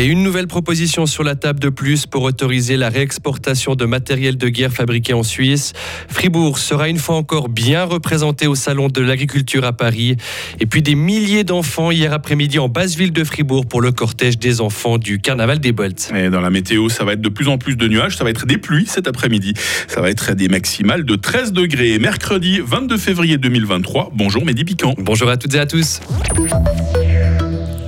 [0.00, 4.38] Et une nouvelle proposition sur la table de plus pour autoriser la réexportation de matériel
[4.38, 5.74] de guerre fabriqué en Suisse.
[6.08, 10.16] Fribourg sera une fois encore bien représenté au Salon de l'agriculture à Paris.
[10.58, 14.38] Et puis des milliers d'enfants hier après-midi en basse ville de Fribourg pour le cortège
[14.38, 16.10] des enfants du Carnaval des Bolts.
[16.16, 18.30] Et dans la météo, ça va être de plus en plus de nuages, ça va
[18.30, 19.52] être des pluies cet après-midi.
[19.86, 21.98] Ça va être des maximales de 13 degrés.
[21.98, 24.12] Mercredi 22 février 2023.
[24.14, 24.94] Bonjour Mehdi Piquant.
[24.96, 26.00] Bonjour à toutes et à tous.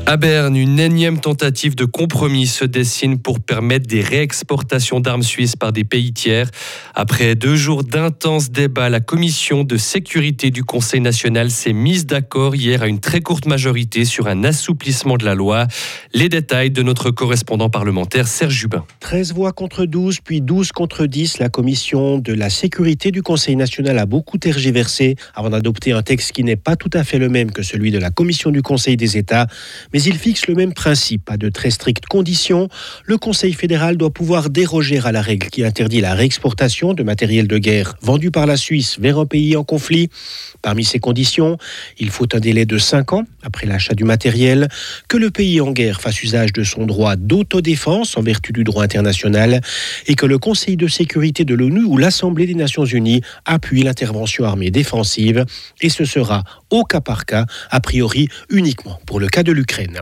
[0.05, 5.55] À Berne, une énième tentative de compromis se dessine pour permettre des réexportations d'armes suisses
[5.55, 6.51] par des pays tiers.
[6.95, 12.57] Après deux jours d'intenses débats, la commission de sécurité du Conseil national s'est mise d'accord
[12.57, 15.69] hier à une très courte majorité sur un assouplissement de la loi.
[16.13, 18.85] Les détails de notre correspondant parlementaire Serge Jubin.
[19.01, 21.39] 13 voix contre 12, puis 12 contre 10.
[21.39, 26.33] La commission de la sécurité du Conseil national a beaucoup tergiversé avant d'adopter un texte
[26.33, 28.97] qui n'est pas tout à fait le même que celui de la commission du Conseil
[28.97, 29.47] des États.
[29.93, 31.31] Mais il fixe le même principe.
[31.31, 32.69] À de très strictes conditions,
[33.05, 37.47] le Conseil fédéral doit pouvoir déroger à la règle qui interdit la réexportation de matériel
[37.47, 40.09] de guerre vendu par la Suisse vers un pays en conflit.
[40.63, 41.59] Parmi ces conditions,
[41.99, 44.69] il faut un délai de 5 ans après l'achat du matériel,
[45.09, 48.85] que le pays en guerre fasse usage de son droit d'autodéfense en vertu du droit
[48.85, 49.61] international
[50.07, 54.45] et que le Conseil de sécurité de l'ONU ou l'Assemblée des Nations Unies appuie l'intervention
[54.45, 55.45] armée défensive
[55.81, 60.01] et ce sera au cas par cas, a priori uniquement pour le cas de l'Ukraine.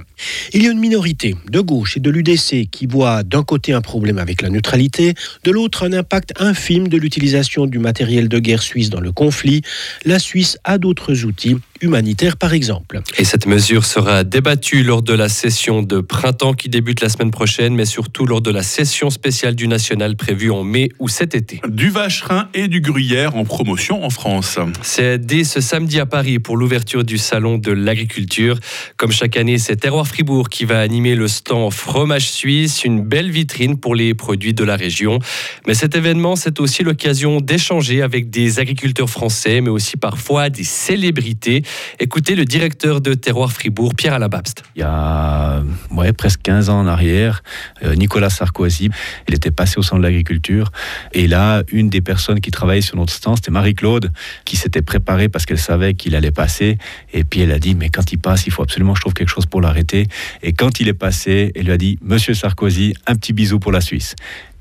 [0.54, 3.80] Il y a une minorité de gauche et de l'UDC qui voit d'un côté un
[3.80, 8.62] problème avec la neutralité, de l'autre un impact infime de l'utilisation du matériel de guerre
[8.62, 9.62] suisse dans le conflit.
[10.04, 13.00] La Suisse a d'autres outils humanitaires par exemple.
[13.18, 17.30] Et cette mesure sera débattue lors de la session de printemps qui débute la semaine
[17.30, 21.34] prochaine, mais surtout lors de la session spéciale du National prévue en mai ou cet
[21.34, 21.60] été.
[21.68, 24.58] Du vacherin et du gruyère en promotion en France.
[24.82, 28.58] C'est dès ce samedi à Paris pour l'ouverture du salon de l'agriculture.
[28.96, 33.30] Comme chaque année, c'est Terroir Fribourg qui va animer le stand fromage suisse, une belle
[33.30, 35.18] vitrine pour les produits de la région.
[35.66, 40.64] Mais cet événement, c'est aussi l'occasion d'échanger avec des agriculteurs français, mais aussi parfois des
[40.64, 41.62] célébrités.
[41.98, 44.62] Écoutez le directeur de Terroir Fribourg, Pierre Alababst.
[44.76, 47.42] Il y a ouais, presque 15 ans en arrière,
[47.84, 48.90] euh, Nicolas Sarkozy,
[49.28, 50.72] il était passé au centre de l'agriculture.
[51.12, 54.12] Et là, une des personnes qui travaillait sur notre stand, c'était Marie-Claude,
[54.44, 56.78] qui s'était préparée parce qu'elle savait qu'il allait passer.
[57.12, 59.14] Et puis elle a dit, mais quand il passe, il faut absolument que je trouve
[59.14, 60.06] quelque chose pour l'arrêter.
[60.42, 63.72] Et quand il est passé, elle lui a dit, Monsieur Sarkozy, un petit bisou pour
[63.72, 64.14] la Suisse.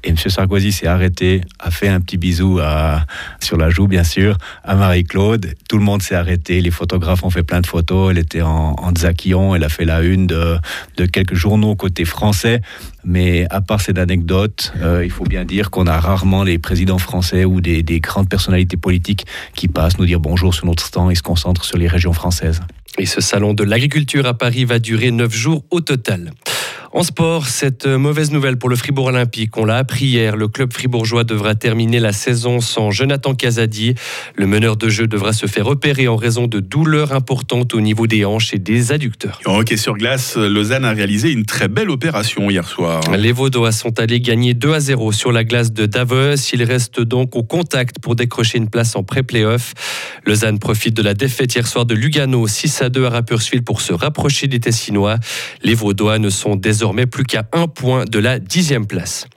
[0.03, 0.15] Et M.
[0.17, 2.59] Sarkozy s'est arrêté, a fait un petit bisou
[3.39, 5.53] sur la joue, bien sûr, à Marie-Claude.
[5.67, 6.61] Tout le monde s'est arrêté.
[6.61, 8.11] Les photographes ont fait plein de photos.
[8.11, 9.55] Elle était en, en.
[9.55, 10.57] Elle a fait la une de,
[10.97, 12.61] de quelques journaux côté français.
[13.03, 16.97] Mais à part cette anecdote, euh, il faut bien dire qu'on a rarement les présidents
[16.97, 21.11] français ou des, des grandes personnalités politiques qui passent nous dire bonjour sur notre stand
[21.11, 22.61] et se concentrent sur les régions françaises.
[22.97, 26.31] Et ce salon de l'agriculture à Paris va durer neuf jours au total.
[26.91, 29.57] En sport, cette mauvaise nouvelle pour le Fribourg Olympique.
[29.57, 33.93] On l'a appris hier, le club fribourgeois devra terminer la saison sans Jonathan Casadi.
[34.35, 38.07] Le meneur de jeu devra se faire opérer en raison de douleurs importantes au niveau
[38.07, 39.39] des hanches et des adducteurs.
[39.45, 43.01] En hockey sur glace, Lausanne a réalisé une très belle opération hier soir.
[43.15, 46.37] Les Vaudois sont allés gagner 2 à 0 sur la glace de Davos.
[46.53, 49.75] Ils restent donc au contact pour décrocher une place en pré-playoff.
[50.25, 53.81] Lausanne profite de la défaite hier soir de Lugano 6 à 2 à Rapperswil pour
[53.81, 55.17] se rapprocher des Tessinois.
[55.61, 59.27] Les Vaudois ne sont désormais désormais plus qu'à un point de la dixième place.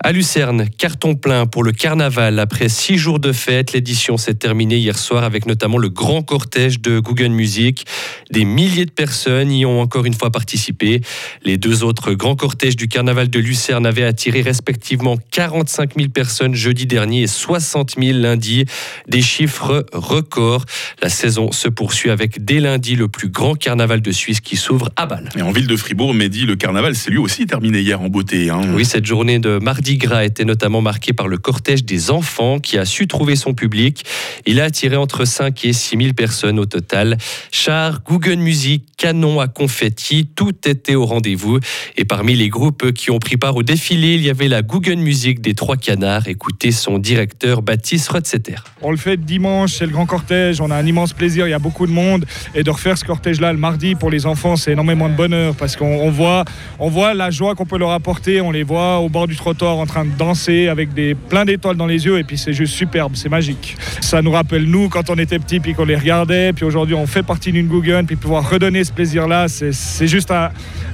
[0.00, 2.38] À Lucerne, carton plein pour le carnaval.
[2.38, 6.80] Après six jours de fête, l'édition s'est terminée hier soir avec notamment le grand cortège
[6.80, 7.86] de Google Music.
[8.30, 11.00] Des milliers de personnes y ont encore une fois participé.
[11.44, 16.54] Les deux autres grands cortèges du carnaval de Lucerne avaient attiré respectivement 45 000 personnes
[16.54, 18.66] jeudi dernier et 60 000 lundi.
[19.08, 20.66] Des chiffres records.
[21.00, 24.90] La saison se poursuit avec dès lundi le plus grand carnaval de Suisse qui s'ouvre
[24.96, 25.30] à Bâle.
[25.36, 28.50] Et en ville de Fribourg, Mehdi, le carnaval s'est lui aussi terminé hier en beauté.
[28.50, 28.60] Hein.
[28.74, 32.76] Oui, cette journée de mardi Gras était notamment marqué par le cortège des enfants qui
[32.78, 34.04] a su trouver son public.
[34.44, 37.16] Il a attiré entre 5 et 6 000 personnes au total.
[37.52, 41.60] Chars, Google Music, canons à confetti, tout était au rendez-vous.
[41.96, 44.96] Et parmi les groupes qui ont pris part au défilé, il y avait la Google
[44.96, 46.26] Music des Trois Canards.
[46.26, 48.56] Écoutez son directeur Baptiste Rotzeter.
[48.82, 51.54] On le fait dimanche, c'est le grand cortège, on a un immense plaisir, il y
[51.54, 52.24] a beaucoup de monde.
[52.54, 55.76] Et de refaire ce cortège-là le mardi pour les enfants, c'est énormément de bonheur parce
[55.76, 56.44] qu'on voit,
[56.78, 59.75] on voit la joie qu'on peut leur apporter, on les voit au bord du trottoir
[59.80, 62.74] en train de danser avec des, plein d'étoiles dans les yeux et puis c'est juste
[62.74, 63.76] superbe, c'est magique.
[64.00, 67.06] Ça nous rappelle nous quand on était petits puis qu'on les regardait, puis aujourd'hui on
[67.06, 70.50] fait partie d'une Google, puis pouvoir redonner ce plaisir-là, c'est juste un-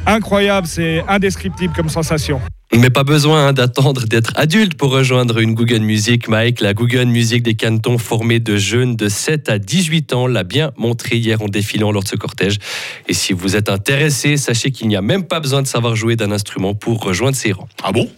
[0.06, 2.40] incroyable, c'est indescriptible comme sensation.
[2.74, 6.26] Mais pas besoin hein, d'attendre d'être adulte pour rejoindre une Google Music.
[6.26, 10.42] Mike, la Google Music des cantons formée de jeunes de 7 à 18 ans l'a
[10.42, 12.58] bien montré hier en défilant lors de ce cortège.
[13.08, 16.16] Et si vous êtes intéressé, sachez qu'il n'y a même pas besoin de savoir jouer
[16.16, 17.68] d'un instrument pour rejoindre ces rangs.
[17.82, 18.08] Ah bon?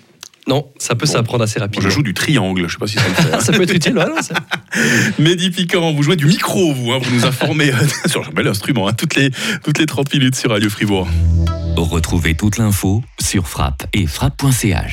[0.46, 1.12] Non, ça peut Bon.
[1.12, 1.88] s'apprendre assez rapidement.
[1.88, 3.40] je joue du triangle, je sais pas si ça le fait.
[3.40, 4.20] ça peut être utile, voilà.
[4.22, 4.34] ça.
[5.18, 7.76] Mehdi Piquant, vous jouez du micro, vous, hein, vous nous informez euh,
[8.06, 9.30] sur un bel instrument, hein, toutes, les,
[9.62, 11.08] toutes les 30 minutes sur Radio Fribourg.
[11.76, 14.76] Retrouvez toute l'info sur frappe et frappe.ch.